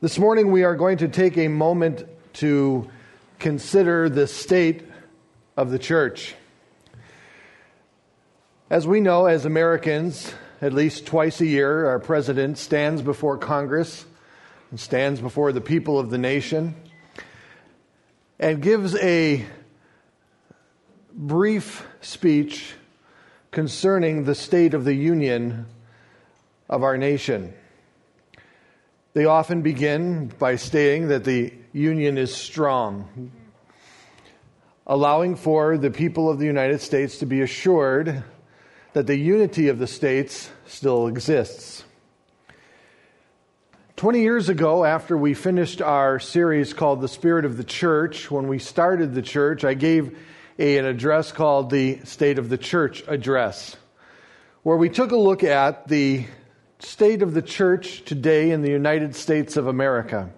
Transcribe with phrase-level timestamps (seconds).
[0.00, 2.90] This morning, we are going to take a moment to
[3.38, 4.82] consider the state
[5.56, 6.34] of the church.
[8.68, 14.04] As we know, as Americans, at least twice a year, our president stands before Congress
[14.70, 16.74] and stands before the people of the nation
[18.40, 19.46] and gives a
[21.12, 22.74] brief speech
[23.52, 25.66] concerning the state of the union
[26.68, 27.54] of our nation.
[29.14, 33.30] They often begin by stating that the union is strong,
[34.88, 38.24] allowing for the people of the United States to be assured
[38.92, 41.84] that the unity of the states still exists.
[43.94, 48.48] 20 years ago, after we finished our series called The Spirit of the Church, when
[48.48, 50.18] we started the church, I gave
[50.58, 53.76] a, an address called the State of the Church Address,
[54.64, 56.26] where we took a look at the
[56.78, 60.30] state of the church today in the United States of America.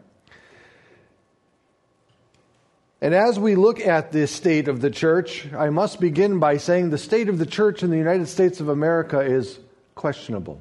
[3.00, 6.90] And as we look at this state of the church, I must begin by saying
[6.90, 9.59] the state of the church in the United States of America is
[9.95, 10.60] questionable.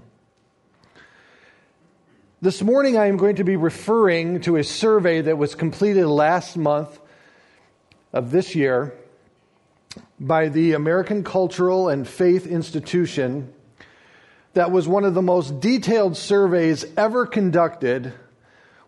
[2.41, 6.57] This morning, I am going to be referring to a survey that was completed last
[6.57, 6.99] month
[8.11, 8.93] of this year
[10.19, 13.51] by the American Cultural and Faith Institution
[14.55, 18.13] that was one of the most detailed surveys ever conducted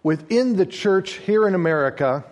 [0.02, 2.24] within the church here in America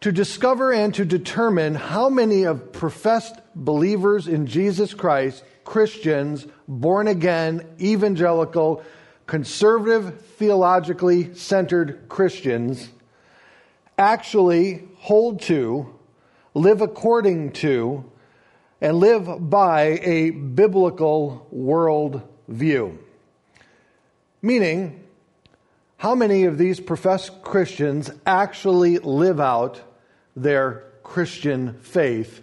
[0.00, 7.06] to discover and to determine how many of professed believers in Jesus Christ, Christians, born
[7.06, 8.82] again, evangelical,
[9.28, 12.88] conservative, theologically centered Christians
[13.96, 15.94] actually hold to,
[16.54, 18.04] live according to,
[18.80, 22.98] and live by a biblical world view.
[24.42, 25.02] Meaning,
[25.96, 29.80] how many of these professed Christians actually live out
[30.36, 32.42] their Christian faith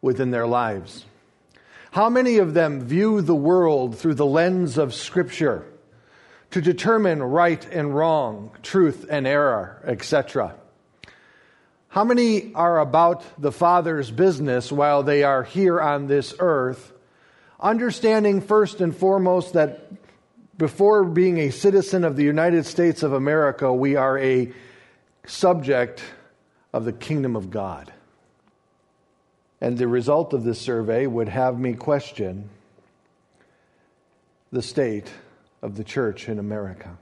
[0.00, 1.04] within their lives?
[1.90, 5.66] How many of them view the world through the lens of Scripture
[6.52, 10.54] to determine right and wrong, truth and error, etc.?
[11.92, 16.90] How many are about the Father's business while they are here on this earth,
[17.60, 19.92] understanding first and foremost that
[20.56, 24.50] before being a citizen of the United States of America, we are a
[25.26, 26.02] subject
[26.72, 27.92] of the kingdom of God?
[29.60, 32.48] And the result of this survey would have me question
[34.50, 35.12] the state
[35.60, 36.96] of the church in America.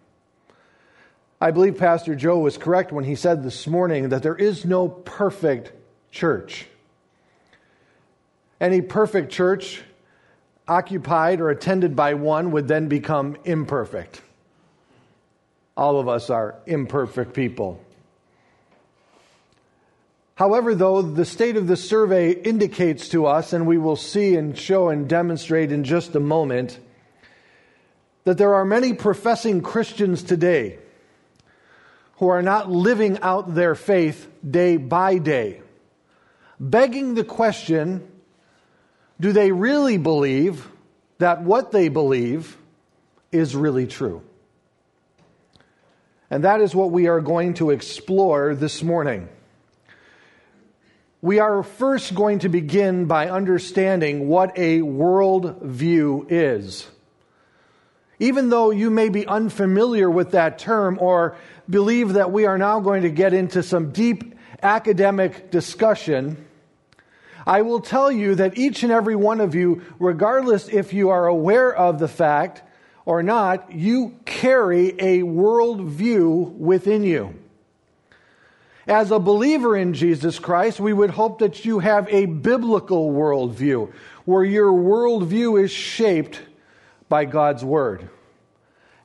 [1.41, 4.89] I believe Pastor Joe was correct when he said this morning that there is no
[4.89, 5.73] perfect
[6.11, 6.67] church.
[8.61, 9.81] Any perfect church
[10.69, 14.21] occupied or attended by one would then become imperfect.
[15.79, 17.83] All of us are imperfect people.
[20.35, 24.57] However, though, the state of the survey indicates to us, and we will see and
[24.57, 26.79] show and demonstrate in just a moment,
[28.25, 30.79] that there are many professing Christians today
[32.21, 35.63] who are not living out their faith day by day,
[36.61, 38.07] begging the question
[39.19, 40.69] do they really believe
[41.19, 42.59] that what they believe
[43.33, 44.23] is really true?
[46.31, 49.27] And that is what we are going to explore this morning.
[51.23, 56.87] We are first going to begin by understanding what a worldview is.
[58.19, 61.37] Even though you may be unfamiliar with that term or
[61.71, 66.47] believe that we are now going to get into some deep academic discussion,
[67.47, 71.27] I will tell you that each and every one of you, regardless if you are
[71.27, 72.63] aware of the fact
[73.07, 77.35] or not, you carry a worldview within you.
[78.87, 83.93] As a believer in Jesus Christ, we would hope that you have a biblical worldview,
[84.25, 86.41] where your worldview is shaped
[87.09, 88.09] by God's Word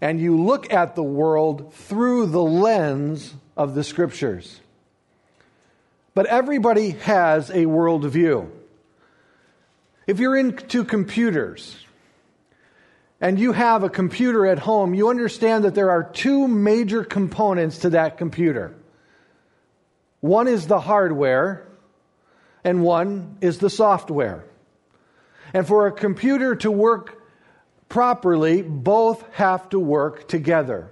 [0.01, 4.59] and you look at the world through the lens of the scriptures.
[6.13, 8.49] But everybody has a worldview.
[10.07, 11.75] If you're into computers
[13.19, 17.79] and you have a computer at home, you understand that there are two major components
[17.79, 18.75] to that computer.
[20.19, 21.67] One is the hardware,
[22.63, 24.43] and one is the software.
[25.53, 27.21] And for a computer to work
[27.95, 30.91] properly, both have to work together.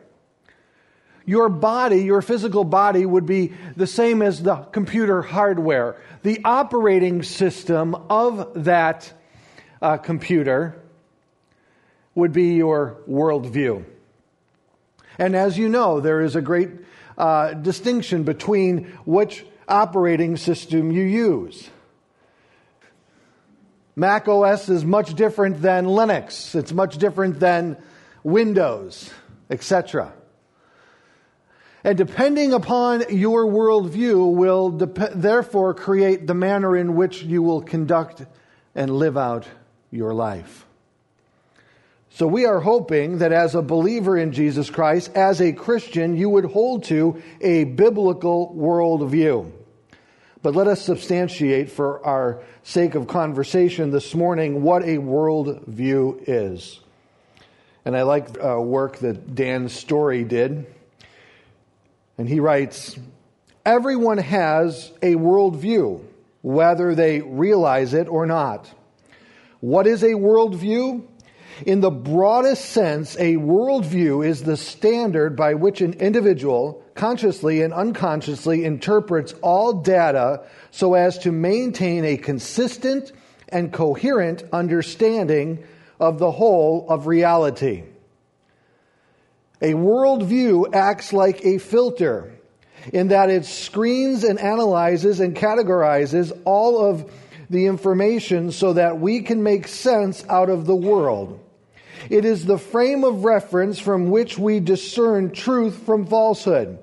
[1.26, 5.98] Your body, your physical body, would be the same as the computer hardware.
[6.22, 9.12] The operating system of that
[9.82, 10.82] uh, computer
[12.16, 13.84] would be your worldview.
[15.20, 16.70] And as you know, there is a great
[17.18, 21.70] uh, distinction between which operating system you use.
[23.96, 27.78] Mac OS is much different than Linux, it's much different than
[28.24, 29.12] Windows,
[29.50, 30.14] etc.
[31.84, 37.62] And depending upon your worldview, will dep- therefore create the manner in which you will
[37.62, 38.26] conduct
[38.74, 39.48] and live out
[39.92, 40.66] your life.
[42.10, 46.30] So we are hoping that as a believer in Jesus Christ, as a Christian, you
[46.30, 49.52] would hold to a biblical worldview.
[50.44, 56.82] But let us substantiate for our sake of conversation this morning what a worldview is.
[57.86, 60.66] And I like uh, work that Dan Story did.
[62.18, 63.00] And he writes
[63.66, 66.04] Everyone has a worldview,
[66.42, 68.70] whether they realize it or not.
[69.62, 71.08] What is a worldview?
[71.66, 77.74] In the broadest sense, a worldview is the standard by which an individual consciously and
[77.74, 83.12] unconsciously interprets all data so as to maintain a consistent
[83.50, 85.64] and coherent understanding
[86.00, 87.84] of the whole of reality.
[89.62, 92.34] A worldview acts like a filter
[92.92, 97.10] in that it screens and analyzes and categorizes all of
[97.50, 101.40] the information so that we can make sense out of the world.
[102.10, 106.80] It is the frame of reference from which we discern truth from falsehood,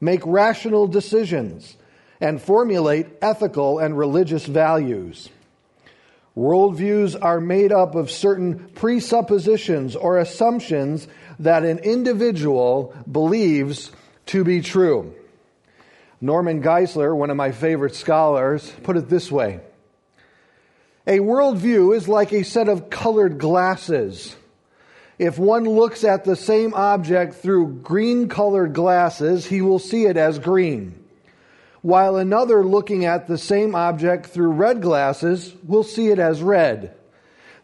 [0.00, 1.76] make rational decisions,
[2.20, 5.28] and formulate ethical and religious values.
[6.36, 11.08] Worldviews are made up of certain presuppositions or assumptions
[11.38, 13.90] that an individual believes
[14.26, 15.14] to be true.
[16.20, 19.60] Norman Geisler, one of my favorite scholars, put it this way
[21.06, 24.36] A worldview is like a set of colored glasses
[25.20, 30.16] if one looks at the same object through green colored glasses, he will see it
[30.16, 30.98] as green.
[31.82, 36.94] While another looking at the same object through red glasses will see it as red.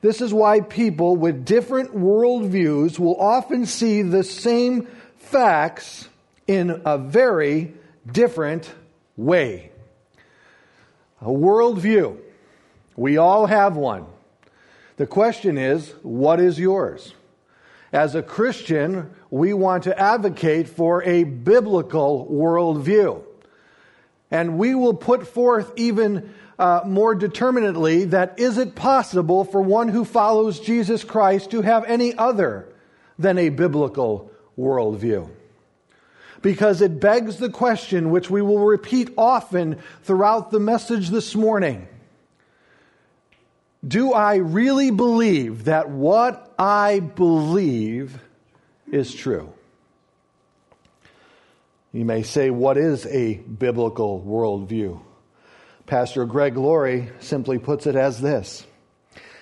[0.02, 4.86] This is why people with different worldviews will often see the same
[5.16, 6.10] facts
[6.46, 7.72] in a very
[8.12, 8.70] different
[9.16, 9.70] way.
[11.22, 12.18] A worldview.
[12.96, 14.04] We all have one.
[14.98, 17.14] The question is, what is yours?
[17.92, 23.22] As a Christian, we want to advocate for a biblical worldview.
[24.30, 29.88] And we will put forth even uh, more determinately that is it possible for one
[29.88, 32.66] who follows Jesus Christ to have any other
[33.18, 35.30] than a biblical worldview?
[36.42, 41.86] Because it begs the question, which we will repeat often throughout the message this morning
[43.86, 48.18] do I really believe that what I believe
[48.90, 49.52] is true?
[51.92, 55.00] You may say, what is a biblical worldview?
[55.86, 58.66] Pastor Greg Laurie simply puts it as this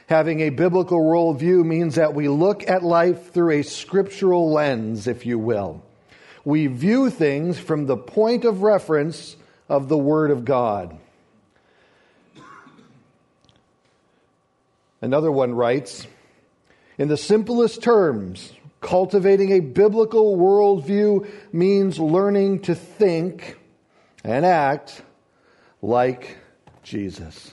[0.06, 5.24] Having a biblical worldview means that we look at life through a scriptural lens, if
[5.24, 5.82] you will.
[6.44, 9.36] We view things from the point of reference
[9.66, 10.98] of the Word of God.
[15.04, 16.06] Another one writes
[16.96, 23.58] In the simplest terms, cultivating a biblical worldview means learning to think
[24.24, 25.02] and act
[25.82, 26.38] like
[26.82, 27.52] Jesus.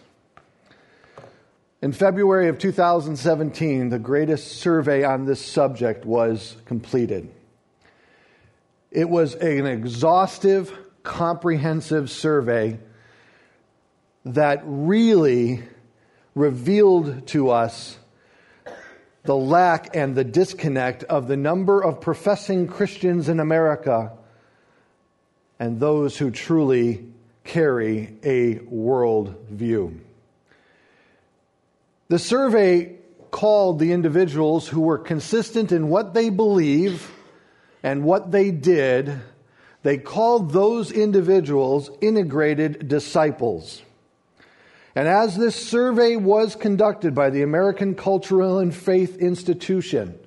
[1.82, 7.30] In February of 2017, the greatest survey on this subject was completed.
[8.92, 10.74] It was an exhaustive,
[11.04, 12.80] comprehensive survey
[14.24, 15.64] that really
[16.36, 17.98] revealed to us
[19.24, 24.14] the lack and the disconnect of the number of professing Christians in America
[25.60, 27.06] and those who truly
[27.44, 30.00] carry a world view.
[32.08, 32.96] The survey
[33.30, 37.10] called the individuals who were consistent in what they believe
[37.84, 39.20] and what they did,
[39.84, 43.82] they called those individuals integrated disciples.
[44.96, 50.20] And as this survey was conducted by the American Cultural and Faith Institution,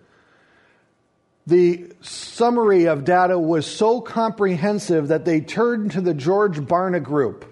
[1.47, 7.45] the summary of data was so comprehensive that they turned to the George Barna Group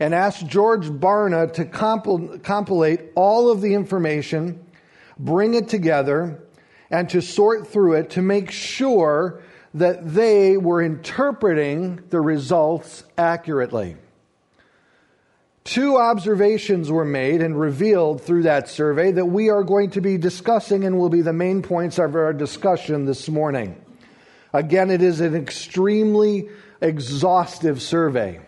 [0.00, 4.64] and asked George Barna to compil- compilate all of the information,
[5.18, 6.42] bring it together,
[6.90, 9.42] and to sort through it to make sure
[9.74, 13.96] that they were interpreting the results accurately.
[15.64, 20.18] Two observations were made and revealed through that survey that we are going to be
[20.18, 23.80] discussing and will be the main points of our discussion this morning.
[24.52, 26.48] Again, it is an extremely
[26.80, 28.40] exhaustive survey.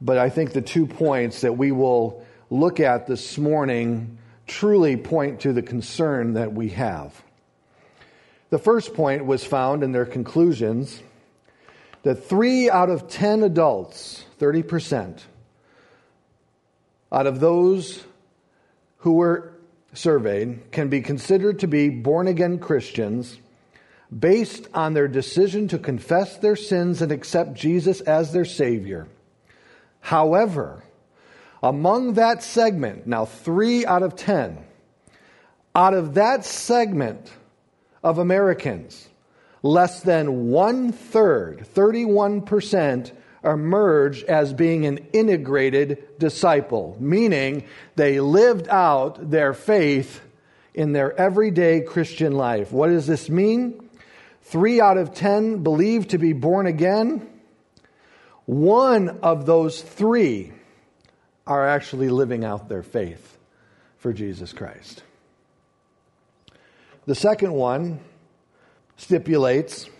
[0.00, 5.40] But I think the two points that we will look at this morning truly point
[5.40, 7.20] to the concern that we have.
[8.50, 11.02] The first point was found in their conclusions
[12.02, 15.20] that three out of 10 adults, 30%,
[17.10, 18.02] out of those
[18.98, 19.52] who were
[19.94, 23.38] surveyed can be considered to be born again Christians
[24.16, 29.06] based on their decision to confess their sins and accept Jesus as their Savior.
[30.00, 30.82] However,
[31.62, 34.58] among that segment, now three out of 10,
[35.74, 37.30] out of that segment
[38.02, 39.08] of Americans,
[39.62, 43.12] less than one third, 31%,
[43.44, 47.64] emerged as being an integrated disciple, meaning
[47.96, 50.20] they lived out their faith
[50.74, 52.72] in their everyday Christian life.
[52.72, 53.88] What does this mean?
[54.42, 57.28] Three out of ten believed to be born again.
[58.46, 60.52] One of those three
[61.46, 63.38] are actually living out their faith
[63.98, 65.02] for Jesus Christ.
[67.06, 68.00] The second one
[69.02, 69.90] stipulates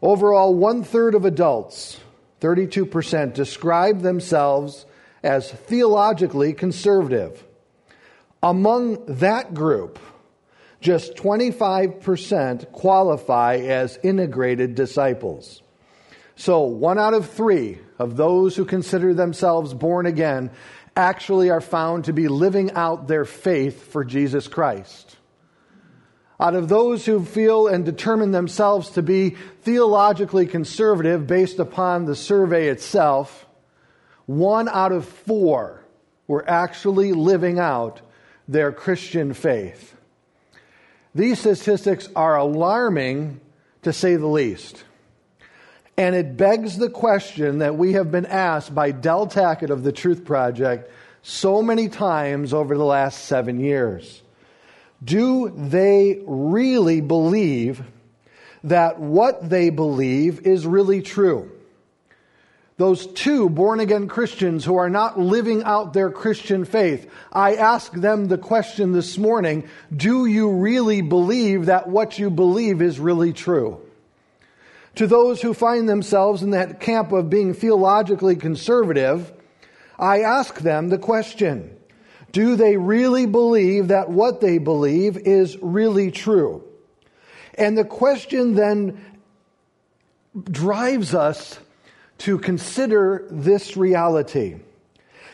[0.00, 1.98] overall one third of adults,
[2.40, 4.86] 32%, describe themselves
[5.22, 7.44] as theologically conservative.
[8.42, 9.98] Among that group,
[10.80, 15.62] just 25% qualify as integrated disciples.
[16.36, 20.50] So, one out of three of those who consider themselves born again
[20.94, 25.05] actually are found to be living out their faith for Jesus Christ.
[26.38, 29.30] Out of those who feel and determine themselves to be
[29.62, 33.46] theologically conservative based upon the survey itself,
[34.26, 35.82] one out of four
[36.26, 38.00] were actually living out
[38.48, 39.94] their Christian faith.
[41.14, 43.40] These statistics are alarming
[43.82, 44.84] to say the least.
[45.96, 49.92] And it begs the question that we have been asked by Del Tackett of the
[49.92, 50.90] Truth Project
[51.22, 54.22] so many times over the last seven years.
[55.04, 57.82] Do they really believe
[58.64, 61.50] that what they believe is really true?
[62.78, 67.92] those two born again Christians who are not living out their Christian faith, I ask
[67.92, 73.32] them the question this morning do you really believe that what you believe is really
[73.32, 73.80] true?
[74.96, 79.32] To those who find themselves in that camp of being theologically conservative,
[79.98, 81.75] I ask them the question
[82.36, 86.62] do they really believe that what they believe is really true?
[87.54, 89.02] And the question then
[90.44, 91.58] drives us
[92.18, 94.56] to consider this reality.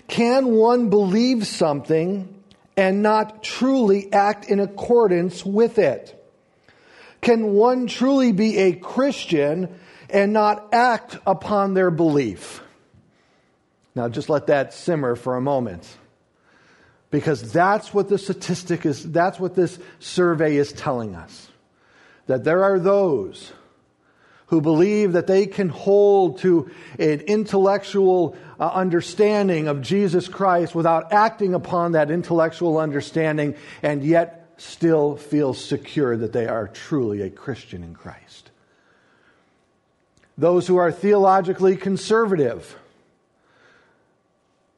[0.06, 2.40] Can one believe something
[2.76, 6.16] and not truly act in accordance with it?
[7.20, 9.76] Can one truly be a Christian
[10.08, 12.62] and not act upon their belief?
[13.96, 15.98] Now, just let that simmer for a moment.
[17.12, 21.48] Because that's what the statistic is, that's what this survey is telling us.
[22.26, 23.52] That there are those
[24.46, 31.12] who believe that they can hold to an intellectual uh, understanding of Jesus Christ without
[31.12, 37.28] acting upon that intellectual understanding and yet still feel secure that they are truly a
[37.28, 38.50] Christian in Christ.
[40.38, 42.74] Those who are theologically conservative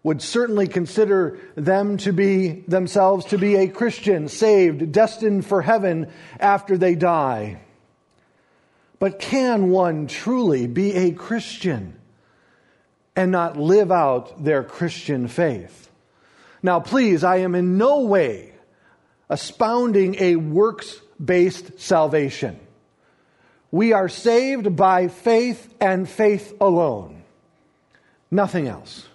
[0.04, 6.12] would certainly consider them to be themselves to be a Christian, saved, destined for heaven
[6.38, 7.58] after they die.
[8.98, 11.98] But can one truly be a Christian
[13.16, 15.90] and not live out their Christian faith?
[16.62, 18.52] Now, please, I am in no way
[19.30, 22.60] espounding a works based salvation.
[23.70, 27.22] We are saved by faith and faith alone,
[28.30, 29.06] nothing else.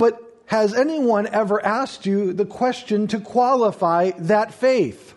[0.00, 5.12] But has anyone ever asked you the question to qualify that faith?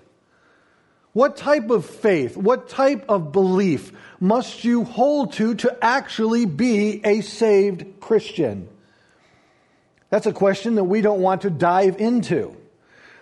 [1.13, 6.99] What type of faith, what type of belief must you hold to to actually be
[7.05, 8.67] a saved Christian?
[10.09, 12.53] That's a question that we don't want to dive into.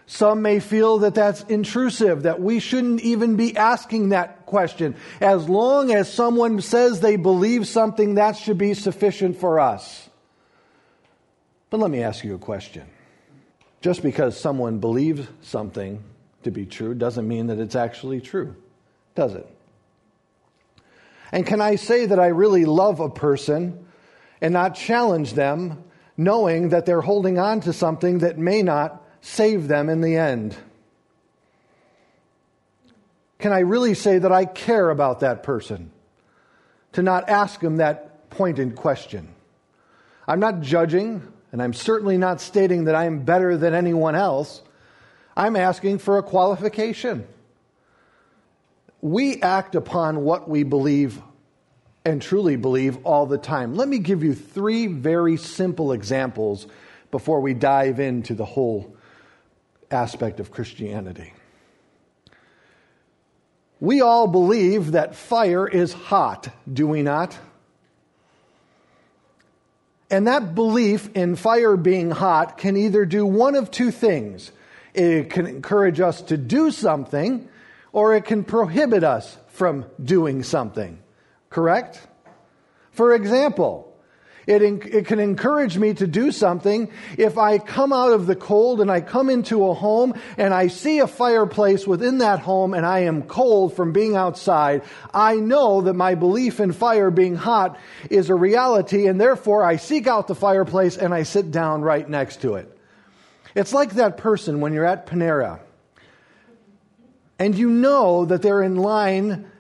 [0.08, 4.96] Some may feel that that's intrusive, that we shouldn't even be asking that question.
[5.22, 10.08] As long as someone says they believe something, that should be sufficient for us.
[11.72, 12.86] But let me ask you a question.
[13.82, 16.04] Just because someone believes something
[16.44, 18.56] to be true doesn't mean that it's actually true,
[19.16, 19.48] does it?
[21.32, 23.88] And can I say that I really love a person
[24.40, 25.84] and not challenge them
[26.16, 30.56] knowing that they're holding on to something that may not save them in the end?
[33.42, 35.92] can I really say that I care about that person?
[36.94, 39.34] To not ask them that pointed question.
[40.28, 44.62] I'm not judging, and I'm certainly not stating that I am better than anyone else.
[45.36, 47.28] I'm asking for a qualification.
[49.02, 51.22] We act upon what we believe
[52.06, 53.76] and truly believe all the time.
[53.76, 56.68] Let me give you three very simple examples
[57.12, 58.96] before we dive into the whole
[59.90, 61.34] aspect of Christianity.
[63.80, 67.38] We all believe that fire is hot, do we not?
[70.12, 74.52] And that belief in fire being hot can either do one of two things.
[74.94, 77.48] It can encourage us to do something,
[77.94, 81.00] or it can prohibit us from doing something.
[81.50, 82.06] Correct?
[82.92, 83.91] For example,
[84.48, 88.82] it, it can encourage me to do something if I come out of the cold
[88.82, 92.86] and I come into a home and I see a fireplace within that home and
[92.86, 94.84] I am cold from being outside.
[95.14, 97.78] I know that my belief in fire being hot
[98.10, 102.08] is a reality and therefore I seek out the fireplace and I sit down right
[102.08, 102.78] next to it.
[103.54, 105.60] It's like that person when you're at Panera
[107.38, 109.51] and you know that they're in line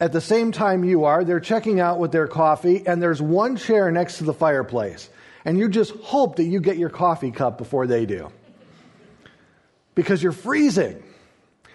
[0.00, 1.24] at the same time you are.
[1.24, 5.08] They're checking out with their coffee, and there's one chair next to the fireplace.
[5.44, 8.30] And you just hope that you get your coffee cup before they do.
[9.94, 11.02] Because you're freezing.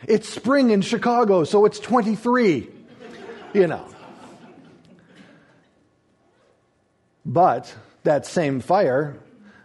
[0.07, 2.69] It's spring in Chicago, so it's 23.
[3.53, 3.85] You know.
[7.25, 7.73] But
[8.03, 9.17] that same fire,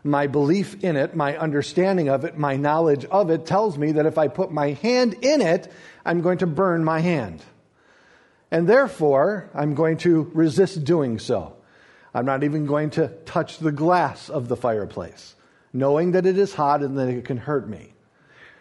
[0.05, 4.07] my belief in it, my understanding of it, my knowledge of it tells me that
[4.07, 5.73] if I put my hand in it,
[6.05, 7.43] I'm going to burn my hand.
[8.51, 11.57] And therefore, I'm going to resist doing so.
[12.15, 15.35] I'm not even going to touch the glass of the fireplace,
[15.73, 17.93] knowing that it is hot and that it can hurt me.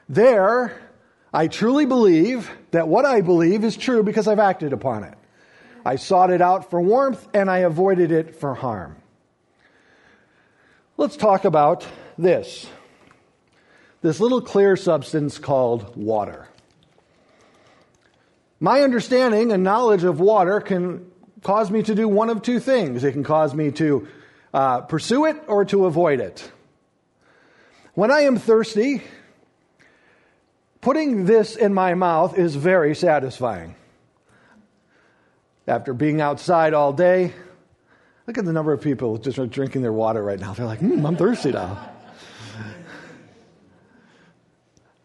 [0.09, 0.77] There,
[1.33, 5.17] I truly believe that what I believe is true because I've acted upon it.
[5.85, 8.97] I sought it out for warmth and I avoided it for harm.
[10.97, 11.85] Let's talk about
[12.17, 12.67] this
[14.01, 16.47] this little clear substance called water.
[18.59, 21.11] My understanding and knowledge of water can
[21.43, 23.03] cause me to do one of two things.
[23.03, 24.07] It can cause me to
[24.53, 26.51] uh, pursue it or to avoid it.
[27.93, 29.03] When I am thirsty,
[30.81, 33.75] putting this in my mouth is very satisfying.
[35.67, 37.33] After being outside all day,
[38.27, 40.53] look at the number of people just drinking their water right now.
[40.53, 41.91] They're like, mm, I'm thirsty now.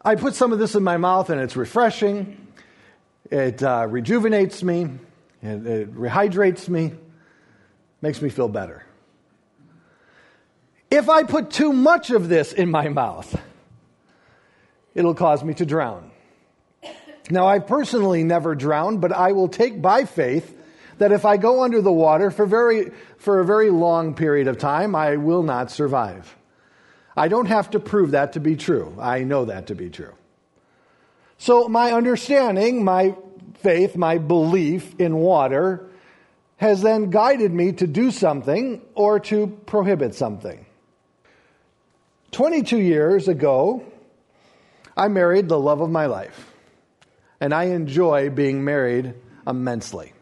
[0.02, 2.46] I put some of this in my mouth and it's refreshing.
[3.28, 4.88] It uh, rejuvenates me,
[5.42, 6.92] it, it rehydrates me,
[8.00, 8.84] makes me feel better.
[10.90, 13.40] If I put too much of this in my mouth,
[14.94, 16.10] it'll cause me to drown.
[17.30, 20.56] Now, I've personally never drowned, but I will take by faith
[20.98, 24.58] that if I go under the water for, very, for a very long period of
[24.58, 26.36] time, I will not survive.
[27.16, 28.96] I don't have to prove that to be true.
[29.00, 30.14] I know that to be true.
[31.40, 33.14] So, my understanding, my
[33.60, 35.88] faith, my belief in water,
[36.58, 40.66] has then guided me to do something or to prohibit something.
[42.32, 43.82] 22 years ago,
[44.94, 46.52] I married the love of my life,
[47.40, 49.14] and I enjoy being married
[49.46, 50.12] immensely.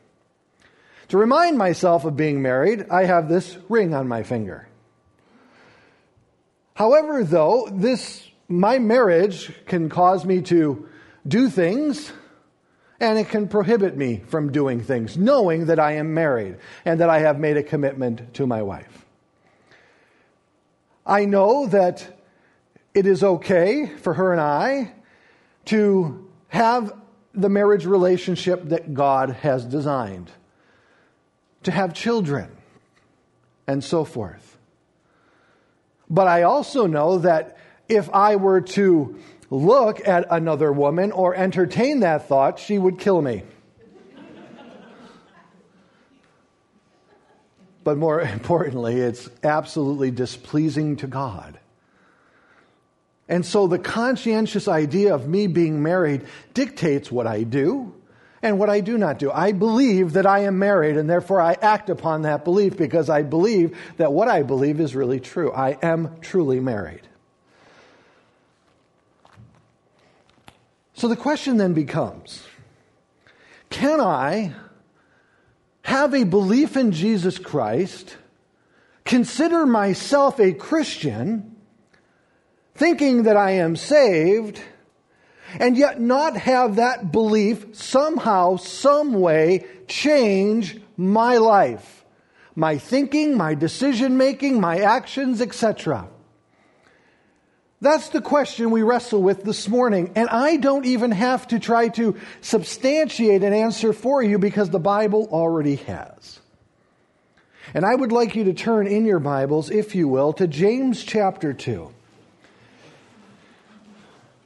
[1.08, 4.68] To remind myself of being married, I have this ring on my finger.
[6.74, 10.88] However, though, this my marriage can cause me to
[11.26, 12.12] do things
[13.00, 17.08] and it can prohibit me from doing things, knowing that I am married and that
[17.08, 19.06] I have made a commitment to my wife.
[21.06, 22.18] I know that
[22.94, 24.92] it is okay for her and I
[25.66, 26.92] to have
[27.34, 30.30] the marriage relationship that God has designed,
[31.62, 32.50] to have children,
[33.66, 34.58] and so forth.
[36.10, 39.18] But I also know that if I were to
[39.50, 43.42] look at another woman or entertain that thought, she would kill me.
[47.88, 51.58] but more importantly, it's absolutely displeasing to God.
[53.30, 57.94] And so the conscientious idea of me being married dictates what I do
[58.42, 59.30] and what I do not do.
[59.30, 63.22] I believe that I am married and therefore I act upon that belief because I
[63.22, 65.50] believe that what I believe is really true.
[65.50, 67.07] I am truly married.
[70.98, 72.42] So the question then becomes
[73.70, 74.52] can I
[75.82, 78.16] have a belief in Jesus Christ,
[79.04, 81.54] consider myself a Christian,
[82.74, 84.60] thinking that I am saved,
[85.60, 92.04] and yet not have that belief somehow, some way change my life,
[92.56, 96.08] my thinking, my decision making, my actions, etc.
[97.80, 100.12] That's the question we wrestle with this morning.
[100.16, 104.80] And I don't even have to try to substantiate an answer for you because the
[104.80, 106.40] Bible already has.
[107.74, 111.04] And I would like you to turn in your Bibles, if you will, to James
[111.04, 111.92] chapter 2.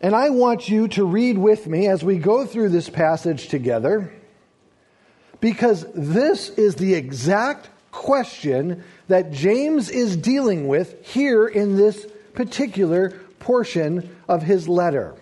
[0.02, 4.12] And I want you to read with me as we go through this passage together,
[5.40, 13.10] because this is the exact question that James is dealing with here in this particular
[13.38, 15.14] portion of his letter.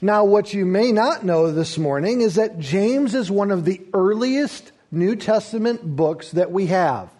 [0.00, 3.80] Now, what you may not know this morning is that James is one of the
[3.92, 7.10] earliest New Testament books that we have.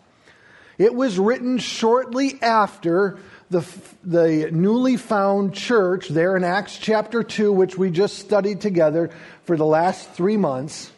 [0.78, 3.18] It was written shortly after
[3.50, 3.66] the,
[4.04, 9.10] the newly found church there in Acts chapter 2, which we just studied together
[9.44, 10.92] for the last three months.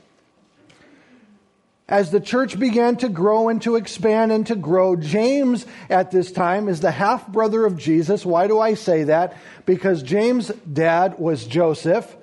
[1.90, 6.30] As the church began to grow and to expand and to grow, James at this
[6.30, 8.24] time is the half brother of Jesus.
[8.24, 9.36] Why do I say that?
[9.66, 12.16] Because James' dad was Joseph.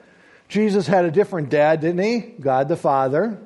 [0.48, 2.20] Jesus had a different dad, didn't he?
[2.40, 3.38] God the Father.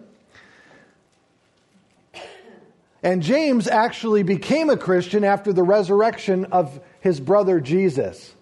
[3.02, 8.36] And James actually became a Christian after the resurrection of his brother Jesus.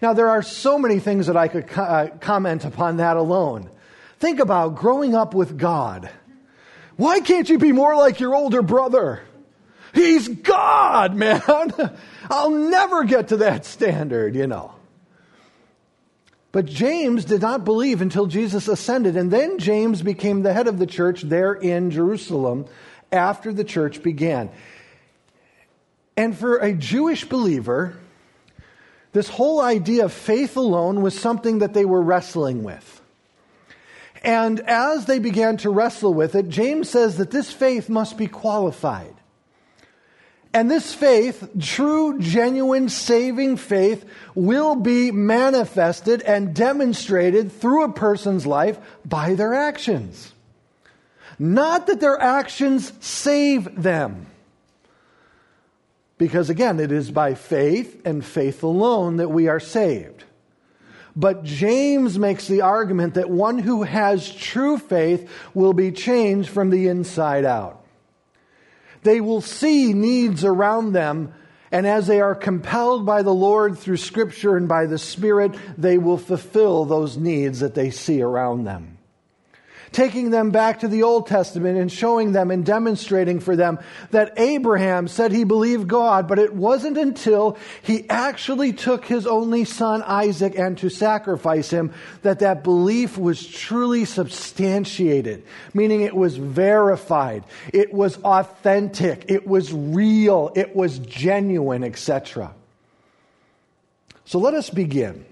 [0.00, 3.70] Now, there are so many things that I could co- uh, comment upon that alone.
[4.20, 6.10] Think about growing up with God.
[6.96, 9.22] Why can't you be more like your older brother?
[9.94, 11.42] He's God, man.
[12.30, 14.74] I'll never get to that standard, you know.
[16.52, 20.78] But James did not believe until Jesus ascended, and then James became the head of
[20.78, 22.66] the church there in Jerusalem
[23.10, 24.50] after the church began.
[26.16, 27.96] And for a Jewish believer,
[29.12, 33.00] this whole idea of faith alone was something that they were wrestling with.
[34.24, 38.26] And as they began to wrestle with it, James says that this faith must be
[38.26, 39.14] qualified.
[40.54, 48.46] And this faith, true, genuine, saving faith, will be manifested and demonstrated through a person's
[48.46, 50.32] life by their actions.
[51.38, 54.26] Not that their actions save them.
[56.16, 60.23] Because again, it is by faith and faith alone that we are saved.
[61.16, 66.70] But James makes the argument that one who has true faith will be changed from
[66.70, 67.84] the inside out.
[69.02, 71.34] They will see needs around them,
[71.70, 75.98] and as they are compelled by the Lord through Scripture and by the Spirit, they
[75.98, 78.93] will fulfill those needs that they see around them
[79.94, 83.78] taking them back to the Old Testament and showing them and demonstrating for them
[84.10, 89.64] that Abraham said he believed God, but it wasn't until he actually took his only
[89.64, 96.36] son Isaac and to sacrifice him that that belief was truly substantiated, meaning it was
[96.36, 102.52] verified, it was authentic, it was real, it was genuine, etc.
[104.24, 105.24] So let us begin.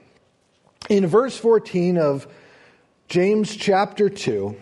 [0.88, 2.28] In verse 14 of
[3.12, 4.56] James chapter 2.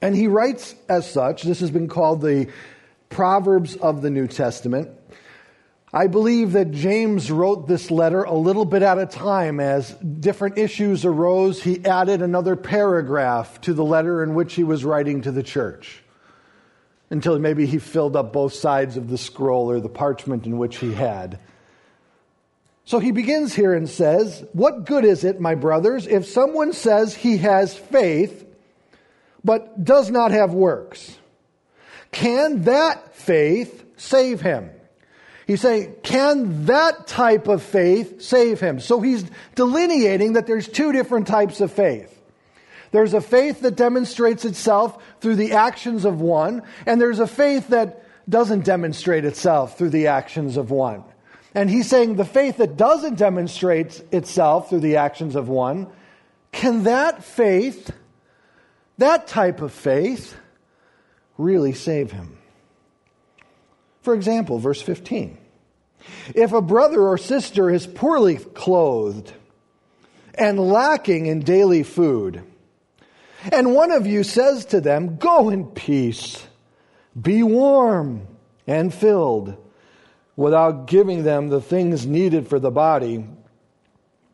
[0.00, 2.48] And he writes as such, this has been called the
[3.10, 4.88] Proverbs of the New Testament.
[5.92, 10.56] I believe that James wrote this letter a little bit at a time as different
[10.56, 11.62] issues arose.
[11.62, 16.02] He added another paragraph to the letter in which he was writing to the church
[17.10, 20.78] until maybe he filled up both sides of the scroll or the parchment in which
[20.78, 21.38] he had.
[22.84, 27.14] So he begins here and says, What good is it, my brothers, if someone says
[27.14, 28.46] he has faith,
[29.42, 31.18] but does not have works?
[32.10, 34.70] Can that faith save him?
[35.46, 38.80] He's saying, can that type of faith save him?
[38.80, 42.10] So he's delineating that there's two different types of faith.
[42.92, 47.68] There's a faith that demonstrates itself through the actions of one, and there's a faith
[47.68, 51.04] that doesn't demonstrate itself through the actions of one.
[51.54, 55.86] And he's saying the faith that doesn't demonstrate itself through the actions of one,
[56.50, 57.90] can that faith,
[58.98, 60.36] that type of faith,
[61.38, 62.38] really save him?
[64.02, 65.38] For example, verse 15.
[66.34, 69.32] If a brother or sister is poorly clothed
[70.34, 72.42] and lacking in daily food,
[73.52, 76.46] and one of you says to them, Go in peace,
[77.20, 78.26] be warm
[78.66, 79.56] and filled
[80.36, 83.26] without giving them the things needed for the body,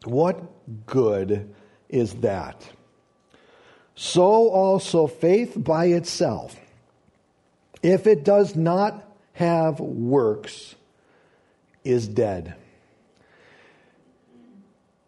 [0.04, 0.40] what
[0.86, 1.54] good
[1.88, 2.68] is that?
[3.94, 6.56] So also faith by itself,
[7.82, 10.74] if it does not have works,
[11.84, 12.54] is dead.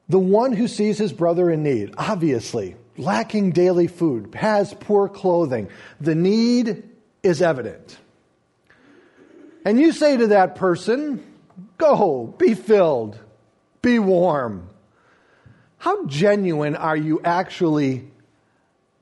[0.08, 5.68] The one who sees his brother in need, obviously, lacking daily food, has poor clothing,
[6.00, 6.82] the need
[7.22, 7.98] is evident.
[9.64, 11.24] And you say to that person,
[11.78, 13.18] Go, be filled,
[13.80, 14.68] be warm.
[15.78, 18.08] How genuine are you actually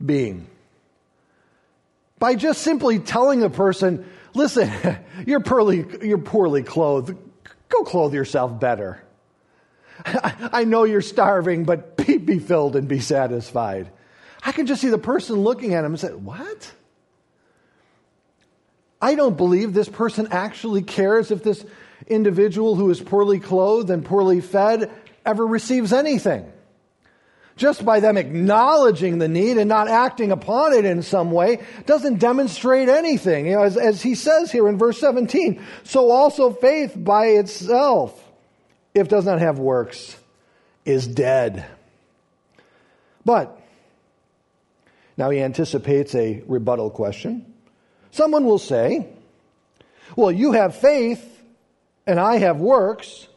[0.05, 0.47] being?
[2.19, 4.71] By just simply telling a person, listen,
[5.27, 7.17] you're poorly, you're poorly clothed.
[7.69, 9.03] Go clothe yourself better.
[10.07, 13.91] I know you're starving, but be, be filled and be satisfied.
[14.43, 16.73] I can just see the person looking at him and say, What?
[19.01, 21.65] I don't believe this person actually cares if this
[22.07, 24.91] individual who is poorly clothed and poorly fed
[25.25, 26.51] ever receives anything.
[27.57, 32.19] Just by them acknowledging the need and not acting upon it in some way doesn't
[32.19, 33.47] demonstrate anything.
[33.47, 38.19] You know, as, as he says here in verse 17, so also faith by itself,
[38.95, 40.17] if does not have works,
[40.87, 41.67] is dead.
[43.27, 43.61] But,
[45.19, 47.50] now he anticipates a rebuttal question.
[48.11, 49.09] Someone will say,
[50.17, 51.27] Well, you have faith
[52.07, 53.29] and I have works.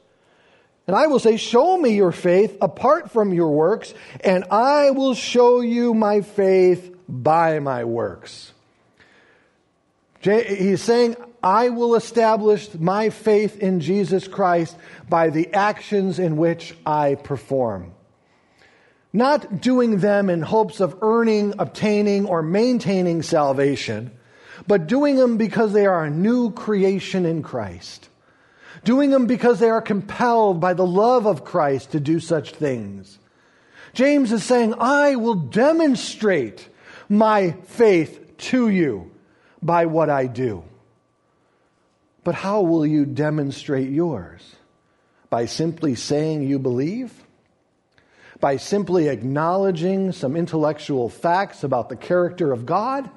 [0.87, 5.13] And I will say, Show me your faith apart from your works, and I will
[5.13, 8.51] show you my faith by my works.
[10.21, 14.77] He's saying, I will establish my faith in Jesus Christ
[15.09, 17.93] by the actions in which I perform.
[19.11, 24.11] Not doing them in hopes of earning, obtaining, or maintaining salvation
[24.67, 28.09] but doing them because they are a new creation in Christ.
[28.83, 33.17] Doing them because they are compelled by the love of Christ to do such things.
[33.93, 36.67] James is saying, I will demonstrate
[37.07, 39.11] my faith to you
[39.61, 40.63] by what I do.
[42.23, 44.55] But how will you demonstrate yours?
[45.29, 47.13] By simply saying you believe?
[48.39, 53.09] By simply acknowledging some intellectual facts about the character of God?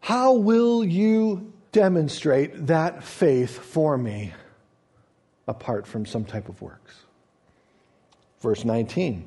[0.00, 4.32] How will you demonstrate that faith for me
[5.46, 6.94] apart from some type of works?
[8.40, 9.26] Verse 19.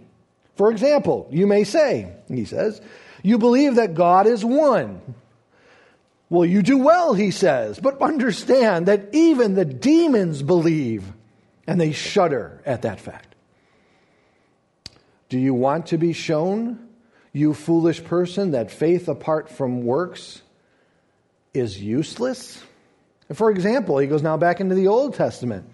[0.55, 2.81] For example, you may say, he says,
[3.23, 5.01] you believe that God is one.
[6.29, 11.11] Well, you do well, he says, but understand that even the demons believe
[11.65, 13.35] and they shudder at that fact.
[15.29, 16.87] Do you want to be shown,
[17.31, 20.42] you foolish person, that faith apart from works
[21.53, 22.61] is useless?
[23.33, 25.69] For example, he goes now back into the Old Testament.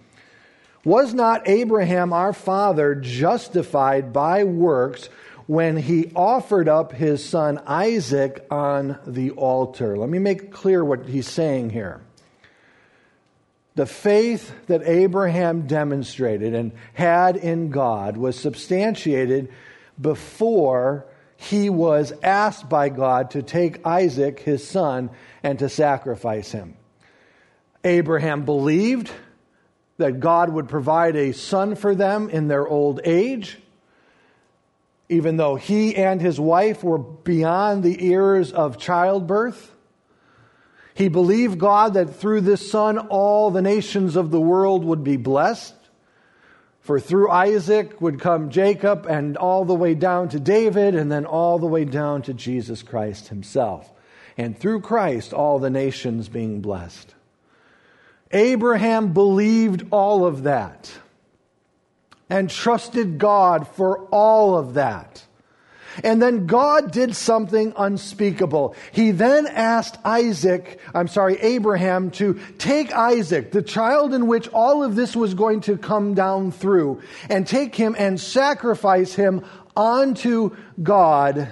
[0.85, 5.09] Was not Abraham our father justified by works
[5.47, 9.97] when he offered up his son Isaac on the altar?
[9.97, 12.01] Let me make clear what he's saying here.
[13.75, 19.49] The faith that Abraham demonstrated and had in God was substantiated
[19.99, 21.05] before
[21.41, 25.09] he was asked by God to take Isaac, his son,
[25.41, 26.75] and to sacrifice him.
[27.85, 29.09] Abraham believed
[29.95, 33.57] that God would provide a son for them in their old age,
[35.07, 39.73] even though he and his wife were beyond the years of childbirth.
[40.93, 45.15] He believed God that through this son all the nations of the world would be
[45.15, 45.73] blessed.
[46.89, 51.23] For through Isaac would come Jacob, and all the way down to David, and then
[51.23, 53.93] all the way down to Jesus Christ himself.
[54.39, 57.13] And through Christ, all the nations being blessed.
[58.31, 60.91] Abraham believed all of that
[62.27, 65.23] and trusted God for all of that.
[66.03, 68.75] And then God did something unspeakable.
[68.91, 74.83] He then asked Isaac, I'm sorry, Abraham, to take Isaac, the child in which all
[74.83, 80.55] of this was going to come down through, and take him and sacrifice him onto
[80.81, 81.49] God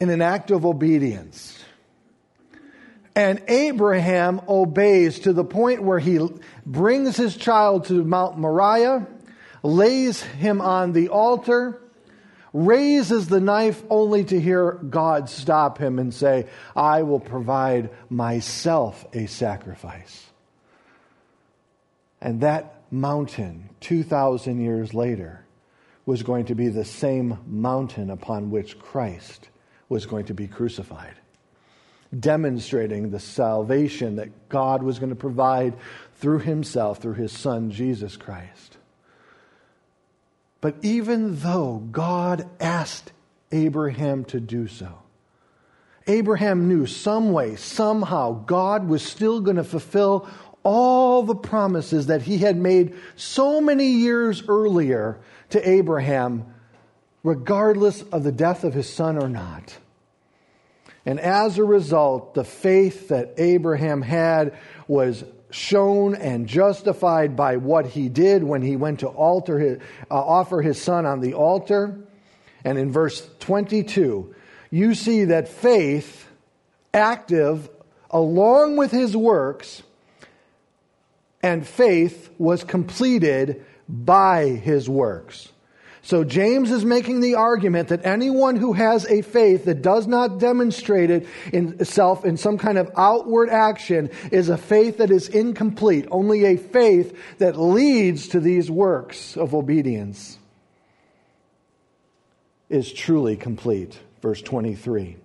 [0.00, 1.56] in an act of obedience.
[3.14, 6.20] And Abraham obeys to the point where he
[6.64, 9.06] brings his child to Mount Moriah,
[9.62, 11.82] lays him on the altar,
[12.52, 19.04] raises the knife only to hear God stop him and say, I will provide myself
[19.12, 20.26] a sacrifice.
[22.20, 25.44] And that mountain, 2,000 years later,
[26.06, 29.48] was going to be the same mountain upon which Christ
[29.88, 31.14] was going to be crucified,
[32.18, 35.74] demonstrating the salvation that God was going to provide
[36.16, 38.76] through himself, through his Son, Jesus Christ.
[40.60, 43.12] But even though God asked
[43.50, 45.02] Abraham to do so,
[46.06, 50.28] Abraham knew some way, somehow, God was still going to fulfill
[50.62, 55.20] all the promises that he had made so many years earlier
[55.50, 56.54] to Abraham,
[57.22, 59.78] regardless of the death of his son or not.
[61.06, 67.86] And as a result, the faith that Abraham had was shown and justified by what
[67.86, 69.78] he did when he went to alter his,
[70.10, 71.98] uh, offer his son on the altar.
[72.64, 74.34] And in verse 22,
[74.70, 76.28] you see that faith,
[76.92, 77.68] active
[78.10, 79.82] along with his works,
[81.42, 85.48] and faith was completed by his works.
[86.02, 90.38] So James is making the argument that anyone who has a faith that does not
[90.38, 95.28] demonstrate it in itself in some kind of outward action is a faith that is
[95.28, 96.06] incomplete.
[96.10, 100.38] Only a faith that leads to these works of obedience
[102.68, 103.98] is truly complete.
[104.22, 105.16] Verse 23.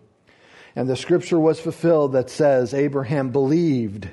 [0.76, 4.10] And the scripture was fulfilled that says, Abraham believed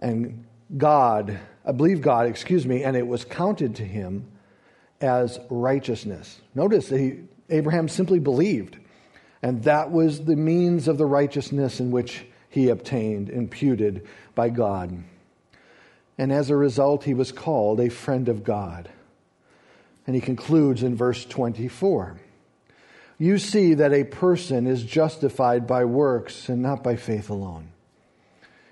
[0.00, 4.26] and God, uh, I believe God, excuse me, and it was counted to him
[5.00, 6.40] as righteousness.
[6.54, 8.78] Notice that he, Abraham simply believed,
[9.42, 15.04] and that was the means of the righteousness in which he obtained, imputed by God.
[16.18, 18.90] And as a result, he was called a friend of God.
[20.06, 22.18] And he concludes in verse 24
[23.18, 27.68] You see that a person is justified by works and not by faith alone.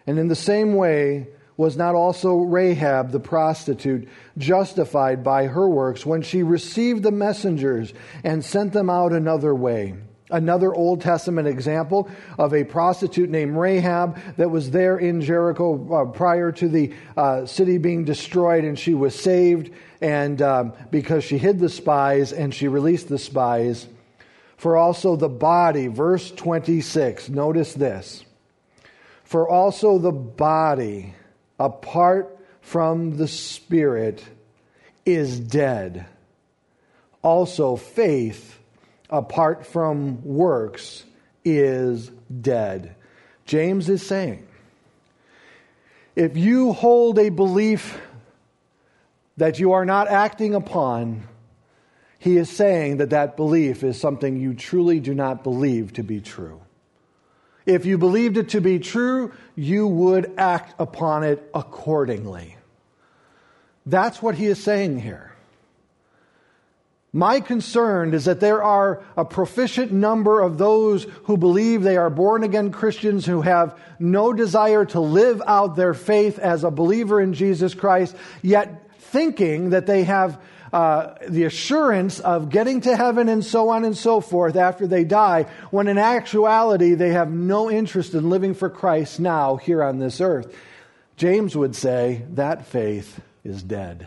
[0.07, 6.07] And in the same way, was not also Rahab the prostitute justified by her works
[6.07, 7.93] when she received the messengers
[8.23, 9.95] and sent them out another way?
[10.31, 16.05] Another Old Testament example of a prostitute named Rahab that was there in Jericho uh,
[16.05, 21.39] prior to the uh, city being destroyed, and she was saved, and um, because she
[21.39, 23.89] hid the spies and she released the spies.
[24.59, 28.25] For also the body, verse 26, notice this.
[29.25, 31.15] For also the body
[31.59, 34.25] apart from the Spirit
[35.05, 36.07] is dead.
[37.23, 38.59] Also, faith
[39.11, 41.05] apart from works
[41.45, 42.95] is dead.
[43.47, 44.47] James is saying
[46.15, 47.99] if you hold a belief
[49.37, 51.23] that you are not acting upon,
[52.19, 56.21] he is saying that that belief is something you truly do not believe to be
[56.21, 56.61] true.
[57.69, 62.57] If you believed it to be true, you would act upon it accordingly.
[63.85, 65.33] That's what he is saying here.
[67.13, 72.09] My concern is that there are a proficient number of those who believe they are
[72.09, 77.21] born again Christians who have no desire to live out their faith as a believer
[77.21, 80.41] in Jesus Christ, yet thinking that they have
[80.73, 85.05] uh, the assurance of getting to heaven and so on and so forth after they
[85.05, 89.99] die, when in actuality they have no interest in living for Christ now here on
[89.99, 90.55] this earth.
[91.17, 94.07] James would say that faith is dead.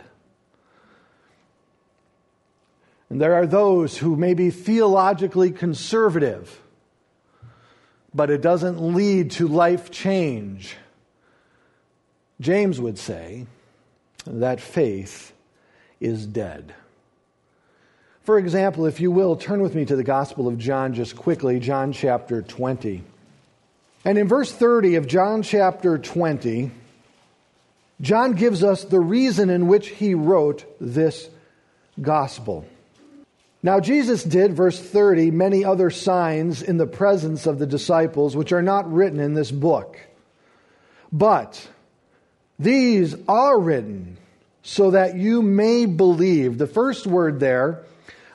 [3.10, 6.62] And there are those who may be theologically conservative,
[8.14, 10.78] but it doesn't lead to life change.
[12.40, 13.48] James would say
[14.26, 15.31] that faith
[16.02, 16.74] is dead.
[18.24, 21.60] For example, if you will, turn with me to the Gospel of John just quickly,
[21.60, 23.04] John chapter 20.
[24.04, 26.72] And in verse 30 of John chapter 20,
[28.02, 31.30] John gives us the reason in which he wrote this
[32.02, 32.66] gospel.
[33.64, 38.52] Now, Jesus did, verse 30, many other signs in the presence of the disciples, which
[38.52, 40.00] are not written in this book.
[41.12, 41.68] But
[42.58, 44.18] these are written
[44.64, 46.58] so that you may believe.
[46.58, 47.84] The first word there,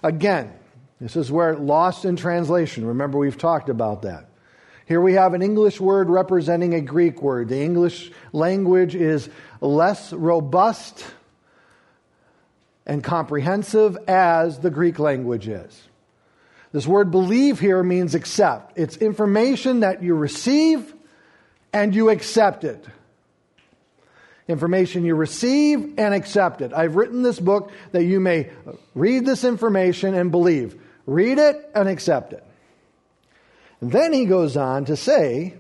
[0.03, 0.53] again,
[1.01, 2.87] this is where lost in translation.
[2.87, 4.29] Remember, we've talked about that.
[4.87, 7.49] Here we have an English word representing a Greek word.
[7.49, 9.29] The English language is
[9.61, 11.05] less robust
[12.87, 15.83] and comprehensive as the Greek language is.
[16.73, 18.79] This word believe here means accept.
[18.79, 20.95] It's information that you receive
[21.73, 22.85] and you accept it
[24.49, 26.73] information you receive and accept it.
[26.73, 28.51] I've written this book that you may
[28.95, 30.81] read this information and believe.
[31.07, 32.45] Read it and accept it.
[33.81, 35.55] And then he goes on to say,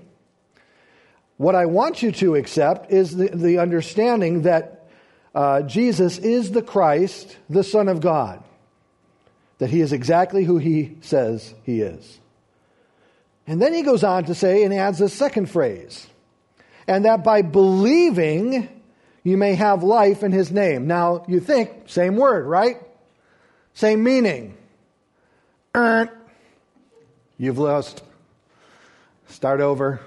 [1.37, 4.89] What I want you to accept is the, the understanding that
[5.34, 8.43] uh, Jesus is the Christ, the Son of God,
[9.59, 12.20] that he is exactly who he says he is.
[13.47, 16.07] And then he goes on to say and adds a second phrase,
[16.89, 18.76] and that by believing
[19.27, 20.87] you may have life in his name.
[20.87, 22.81] Now, you think, same word, right?
[23.74, 24.57] Same meaning.
[25.77, 26.09] Er,
[27.37, 28.05] you've lost.
[29.27, 30.01] Start over.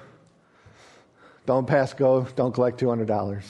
[1.45, 3.43] Don't pass go, don't collect $200.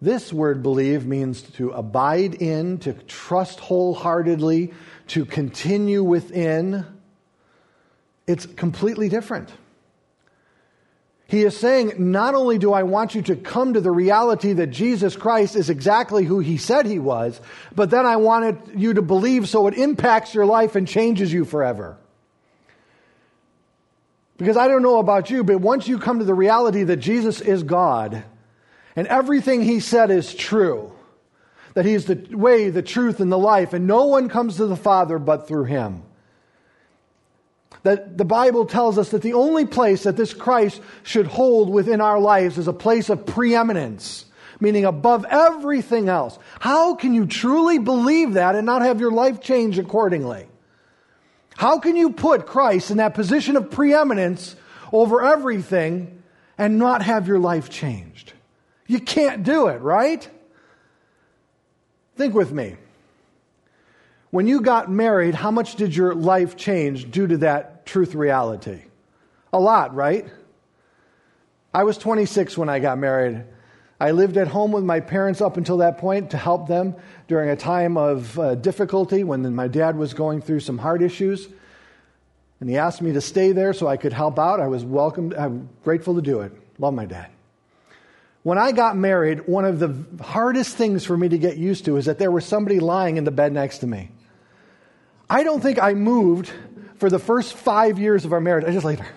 [0.00, 4.72] This word believe means to abide in, to trust wholeheartedly,
[5.08, 6.86] to continue within.
[8.28, 9.50] It's completely different.
[11.32, 14.66] He is saying, not only do I want you to come to the reality that
[14.66, 17.40] Jesus Christ is exactly who he said he was,
[17.74, 21.46] but then I wanted you to believe so it impacts your life and changes you
[21.46, 21.96] forever.
[24.36, 27.40] Because I don't know about you, but once you come to the reality that Jesus
[27.40, 28.22] is God
[28.94, 30.92] and everything he said is true,
[31.72, 34.66] that he is the way, the truth, and the life, and no one comes to
[34.66, 36.02] the Father but through him
[37.82, 42.00] that the Bible tells us that the only place that this Christ should hold within
[42.00, 44.24] our lives is a place of preeminence,
[44.60, 46.38] meaning above everything else.
[46.60, 50.46] How can you truly believe that and not have your life change accordingly?
[51.56, 54.56] How can you put Christ in that position of preeminence
[54.92, 56.22] over everything
[56.56, 58.32] and not have your life changed?
[58.86, 60.28] You can't do it, right?
[62.16, 62.76] Think with me.
[64.30, 68.82] When you got married, how much did your life change due to that truth reality?
[69.52, 70.26] A lot, right?
[71.74, 73.44] I was 26 when I got married.
[74.00, 76.96] I lived at home with my parents up until that point to help them
[77.28, 81.48] during a time of uh, difficulty when my dad was going through some heart issues.
[82.60, 84.60] And he asked me to stay there so I could help out.
[84.60, 85.34] I was welcomed.
[85.34, 86.52] I'm grateful to do it.
[86.78, 87.30] Love my dad.
[88.42, 91.96] When I got married, one of the hardest things for me to get used to
[91.96, 94.10] is that there was somebody lying in the bed next to me.
[95.30, 96.52] I don't think I moved
[97.02, 98.64] for the first five years of our marriage.
[98.64, 99.12] I just laid there.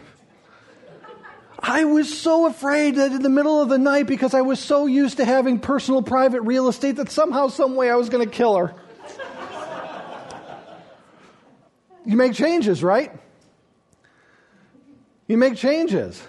[1.60, 4.88] I was so afraid that in the middle of the night, because I was so
[4.88, 8.36] used to having personal private real estate, that somehow, some way I was going to
[8.36, 8.74] kill her.
[12.06, 13.12] you make changes, right?
[15.28, 16.20] You make changes.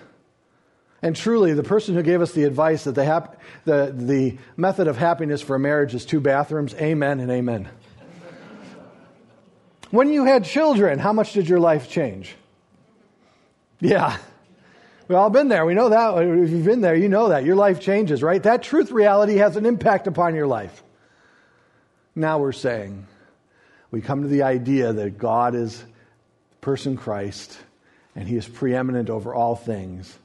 [1.01, 4.89] And truly, the person who gave us the advice that the, hap- the, the method
[4.89, 7.71] of happiness for a marriage is two bathrooms, amen and amen.
[9.91, 12.35] When you had children, how much did your life change?
[13.81, 14.17] Yeah.
[15.09, 15.65] We've all been there.
[15.65, 16.19] We know that.
[16.19, 17.45] If you've been there, you know that.
[17.45, 18.43] Your life changes, right?
[18.43, 20.83] That truth reality has an impact upon your life.
[22.15, 23.07] Now we're saying
[23.91, 27.57] we come to the idea that God is the person Christ
[28.17, 30.19] and he is preeminent over all things.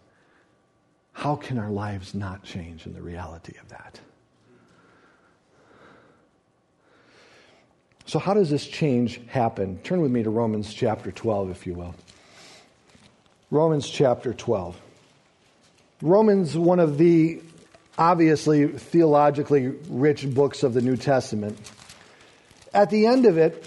[1.12, 4.00] How can our lives not change in the reality of that?
[8.12, 9.80] So, how does this change happen?
[9.86, 11.96] Turn with me to Romans chapter 12, if you will.
[13.52, 14.78] Romans chapter 12.
[16.02, 17.42] Romans, one of the
[17.98, 21.58] obviously theologically rich books of the New Testament.
[22.74, 23.66] At the end of it,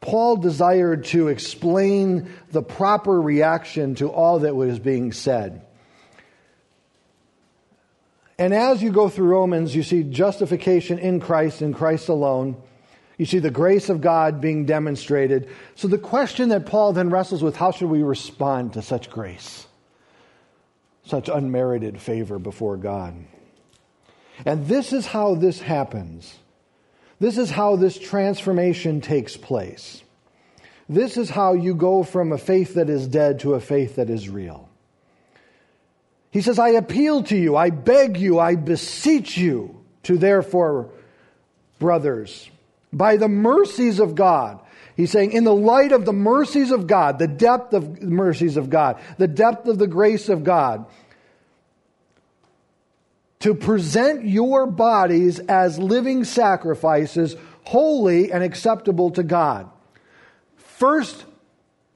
[0.00, 5.66] Paul desired to explain the proper reaction to all that was being said.
[8.38, 12.62] And as you go through Romans, you see justification in Christ, in Christ alone.
[13.18, 15.48] You see the grace of God being demonstrated.
[15.74, 19.66] So the question that Paul then wrestles with how should we respond to such grace?
[21.04, 23.14] Such unmerited favor before God.
[24.44, 26.36] And this is how this happens.
[27.18, 30.02] This is how this transformation takes place.
[30.88, 34.10] This is how you go from a faith that is dead to a faith that
[34.10, 34.68] is real.
[36.30, 40.90] He says, I appeal to you, I beg you, I beseech you to therefore,
[41.78, 42.50] brothers,
[42.92, 44.60] by the mercies of God.
[44.96, 48.56] He's saying, in the light of the mercies of God, the depth of the mercies
[48.56, 50.86] of God, the depth of the grace of God,
[53.40, 59.68] to present your bodies as living sacrifices, holy and acceptable to God.
[60.56, 61.26] First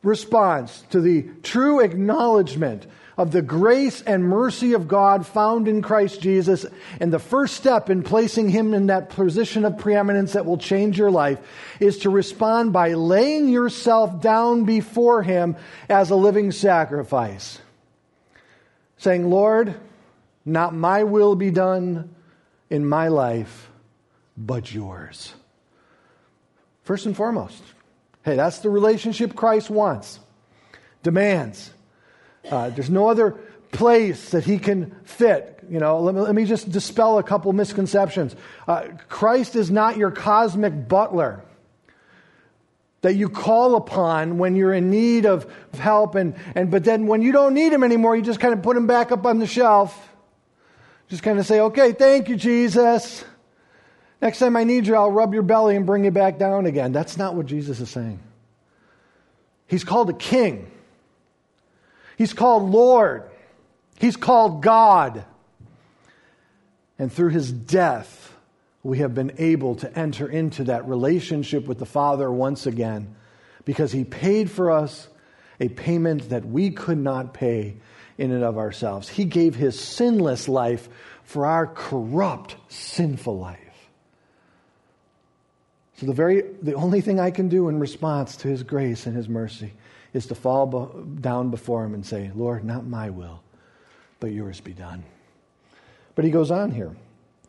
[0.03, 2.87] response to the true acknowledgement
[3.17, 6.65] of the grace and mercy of God found in Christ Jesus.
[7.01, 10.99] And the first step in placing him in that position of preeminence that will change
[10.99, 11.39] your life
[11.81, 15.57] is to respond by laying yourself down before him
[15.89, 17.59] as a living sacrifice.
[18.97, 19.75] Saying, Lord,
[20.45, 22.15] not my will be done
[22.69, 23.71] in my life,
[24.37, 25.35] but yours.
[26.83, 27.63] First and foremost.
[28.25, 30.21] Hey, that's the relationship Christ wants,
[31.03, 31.71] demands.
[32.49, 33.33] Uh, there's no other
[33.73, 35.59] place that he can fit.
[35.69, 38.35] You know, let me, let me just dispel a couple misconceptions.
[38.67, 41.45] Uh, Christ is not your cosmic butler
[43.03, 47.23] that you call upon when you're in need of help and, and but then when
[47.23, 49.47] you don't need him anymore you just kind of put him back up on the
[49.47, 50.09] shelf.
[51.09, 53.25] Just kind of say okay thank you jesus.
[54.21, 56.93] Next time i need you i'll rub your belly and bring you back down again.
[56.93, 58.21] That's not what jesus is saying.
[59.67, 60.71] He's called a king
[62.21, 63.23] He's called Lord.
[63.99, 65.25] He's called God.
[66.99, 68.37] And through his death,
[68.83, 73.17] we have been able to enter into that relationship with the Father once again
[73.65, 75.09] because he paid for us
[75.61, 77.77] a payment that we could not pay
[78.19, 79.09] in and of ourselves.
[79.09, 80.91] He gave his sinless life
[81.23, 83.89] for our corrupt, sinful life.
[85.97, 89.17] So the very the only thing I can do in response to his grace and
[89.17, 89.73] his mercy
[90.13, 90.67] is to fall
[91.21, 93.43] down before him and say, "Lord, not my will,
[94.19, 95.05] but yours be done."
[96.15, 96.97] But he goes on here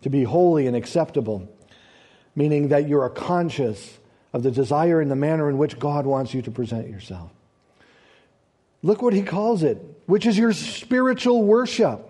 [0.01, 1.47] to be holy and acceptable,
[2.35, 3.97] meaning that you are conscious
[4.33, 7.31] of the desire and the manner in which God wants you to present yourself.
[8.83, 12.07] Look what he calls it, which is your spiritual worship.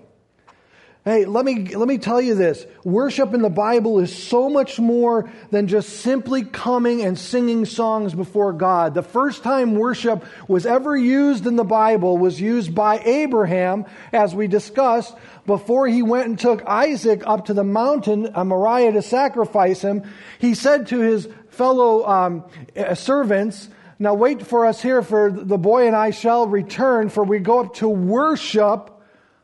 [1.03, 2.63] Hey, let me, let me tell you this.
[2.83, 8.13] Worship in the Bible is so much more than just simply coming and singing songs
[8.13, 8.93] before God.
[8.93, 14.35] The first time worship was ever used in the Bible was used by Abraham, as
[14.35, 15.15] we discussed,
[15.47, 20.03] before he went and took Isaac up to the mountain, uh, Moriah, to sacrifice him.
[20.37, 22.43] He said to his fellow um,
[22.77, 27.23] uh, servants, now wait for us here, for the boy and I shall return, for
[27.23, 28.91] we go up to worship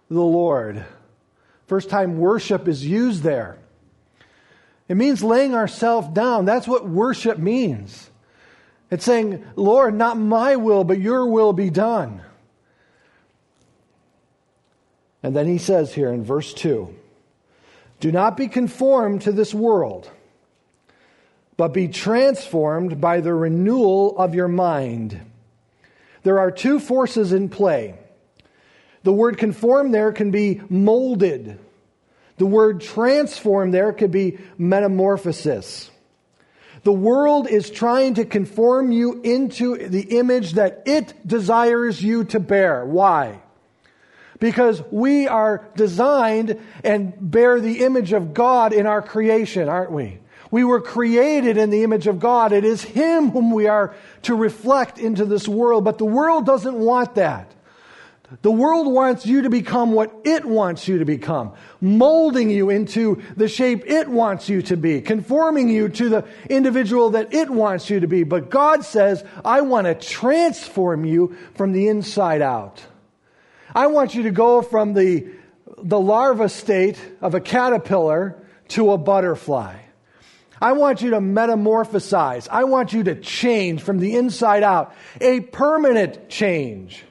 [0.08, 0.86] the Lord.
[1.68, 3.58] First time worship is used there.
[4.88, 6.46] It means laying ourselves down.
[6.46, 8.10] That's what worship means.
[8.90, 12.22] It's saying, Lord, not my will, but your will be done.
[15.22, 16.96] And then he says here in verse 2
[18.00, 20.10] Do not be conformed to this world,
[21.58, 25.20] but be transformed by the renewal of your mind.
[26.24, 27.96] There are two forces in play
[29.04, 31.60] the word conform there can be molded.
[32.38, 35.90] The word transform there could be metamorphosis.
[36.84, 42.40] The world is trying to conform you into the image that it desires you to
[42.40, 42.86] bear.
[42.86, 43.42] Why?
[44.40, 50.20] Because we are designed and bear the image of God in our creation, aren't we?
[50.52, 52.54] We were created in the image of God.
[52.54, 56.78] It is Him whom we are to reflect into this world, but the world doesn't
[56.78, 57.52] want that.
[58.42, 63.22] The world wants you to become what it wants you to become, molding you into
[63.38, 67.90] the shape it wants you to be, conforming you to the individual that it wants
[67.90, 68.24] you to be.
[68.24, 72.84] But God says, I want to transform you from the inside out.
[73.74, 75.30] I want you to go from the,
[75.78, 79.78] the larva state of a caterpillar to a butterfly.
[80.62, 82.50] I want you to metamorphosize.
[82.50, 84.94] I want you to change from the inside out.
[85.22, 87.06] A permanent change.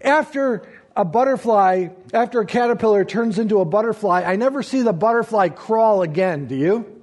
[0.00, 5.48] After a butterfly, after a caterpillar turns into a butterfly, I never see the butterfly
[5.48, 7.02] crawl again, do you?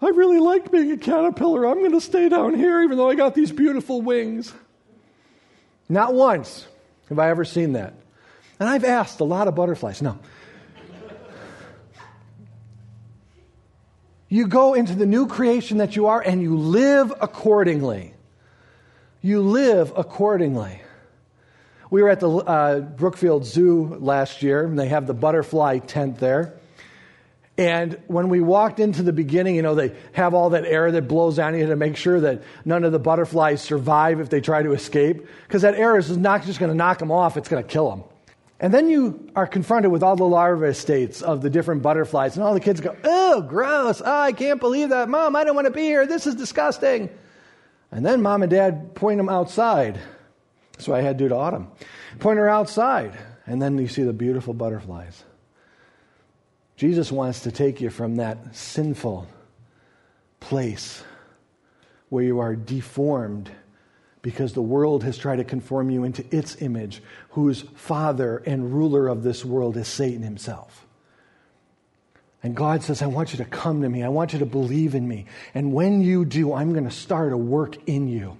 [0.00, 1.66] I really like being a caterpillar.
[1.66, 4.52] I'm going to stay down here even though I got these beautiful wings.
[5.88, 6.66] Not once
[7.08, 7.94] have I ever seen that.
[8.58, 10.02] And I've asked a lot of butterflies.
[10.02, 10.18] No.
[14.28, 18.14] You go into the new creation that you are and you live accordingly.
[19.20, 20.81] You live accordingly.
[21.92, 26.16] We were at the uh, Brookfield Zoo last year, and they have the butterfly tent
[26.16, 26.54] there.
[27.58, 31.02] And when we walked into the beginning, you know, they have all that air that
[31.06, 34.62] blows on you to make sure that none of the butterflies survive if they try
[34.62, 35.26] to escape.
[35.46, 37.90] Because that air is not just going to knock them off, it's going to kill
[37.90, 38.04] them.
[38.58, 42.42] And then you are confronted with all the larvae states of the different butterflies, and
[42.42, 44.00] all the kids go, Oh, gross.
[44.02, 45.10] Oh, I can't believe that.
[45.10, 46.06] Mom, I don't want to be here.
[46.06, 47.10] This is disgusting.
[47.90, 50.00] And then mom and dad point them outside.
[50.88, 51.70] What I had to do to Autumn.
[52.18, 53.12] Point her outside,
[53.46, 55.24] and then you see the beautiful butterflies.
[56.76, 59.28] Jesus wants to take you from that sinful
[60.40, 61.04] place
[62.08, 63.50] where you are deformed
[64.22, 69.08] because the world has tried to conform you into its image, whose father and ruler
[69.08, 70.86] of this world is Satan himself.
[72.42, 74.02] And God says, I want you to come to me.
[74.02, 75.26] I want you to believe in me.
[75.54, 78.36] And when you do, I'm going to start a work in you.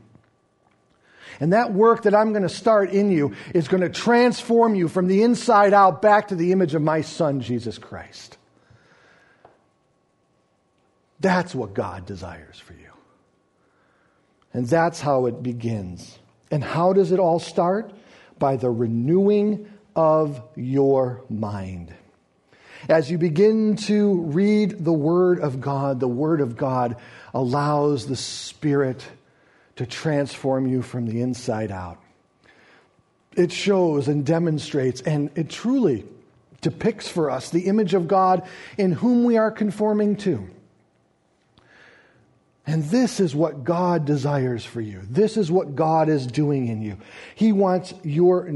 [1.40, 4.88] And that work that I'm going to start in you is going to transform you
[4.88, 8.38] from the inside out back to the image of my Son, Jesus Christ.
[11.20, 12.78] That's what God desires for you.
[14.52, 16.18] And that's how it begins.
[16.50, 17.92] And how does it all start?
[18.38, 21.94] By the renewing of your mind.
[22.88, 26.96] As you begin to read the Word of God, the Word of God
[27.32, 29.06] allows the Spirit
[29.76, 31.98] to transform you from the inside out.
[33.36, 36.04] It shows and demonstrates, and it truly
[36.60, 38.46] depicts for us the image of God
[38.78, 40.48] in whom we are conforming to.
[42.66, 45.00] And this is what God desires for you.
[45.10, 46.96] This is what God is doing in you.
[47.34, 48.48] He wants your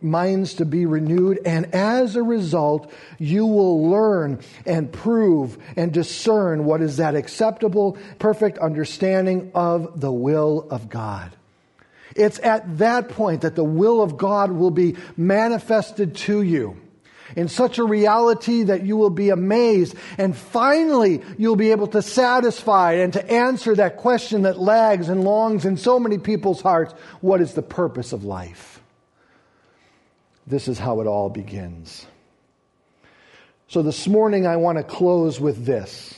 [0.00, 6.64] minds to be renewed, and as a result, you will learn and prove and discern
[6.64, 11.32] what is that acceptable, perfect understanding of the will of God.
[12.16, 16.76] It's at that point that the will of God will be manifested to you
[17.36, 19.94] in such a reality that you will be amazed.
[20.16, 25.24] And finally, you'll be able to satisfy and to answer that question that lags and
[25.24, 28.77] longs in so many people's hearts what is the purpose of life?
[30.48, 32.06] This is how it all begins.
[33.66, 36.14] So this morning, I want to close with this.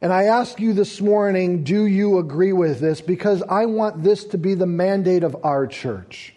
[0.00, 3.00] And I ask you this morning, do you agree with this?
[3.00, 6.32] Because I want this to be the mandate of our church.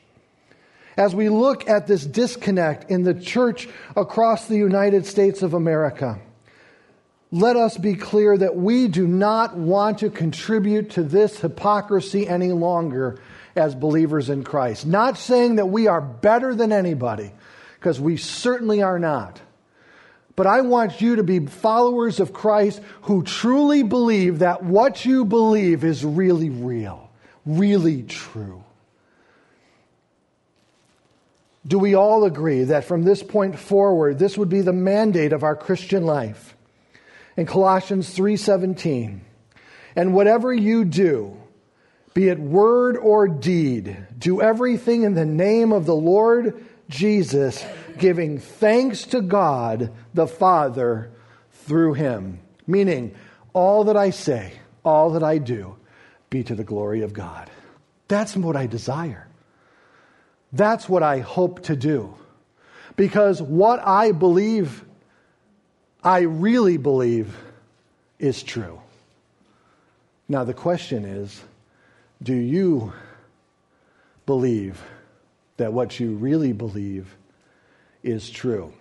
[0.98, 6.20] As we look at this disconnect in the church across the United States of America,
[7.32, 12.52] let us be clear that we do not want to contribute to this hypocrisy any
[12.52, 13.20] longer
[13.56, 14.86] as believers in Christ.
[14.86, 17.32] Not saying that we are better than anybody,
[17.76, 19.42] because we certainly are not.
[20.36, 25.26] But I want you to be followers of Christ who truly believe that what you
[25.26, 27.12] believe is really real,
[27.46, 28.64] really true.
[31.66, 35.44] Do we all agree that from this point forward this would be the mandate of
[35.44, 36.58] our Christian life?
[37.38, 39.22] In Colossians 3:17,
[39.96, 41.38] and whatever you do,
[42.14, 47.66] be it word or deed, do everything in the name of the Lord Jesus,
[47.98, 51.12] giving thanks to God the Father
[51.52, 52.40] through him.
[52.68, 53.16] Meaning,
[53.54, 54.54] all that I say,
[54.86, 55.76] all that I do,
[56.30, 57.50] be to the glory of God.
[58.08, 59.28] That's what I desire.
[60.52, 62.16] That's what I hope to do.
[62.96, 64.86] Because what I believe,
[66.04, 67.36] I really believe,
[68.20, 68.80] is true.
[70.30, 71.42] Now, the question is
[72.24, 72.94] do you
[74.26, 74.82] believe
[75.58, 77.18] that what you really believe
[78.02, 78.74] is true?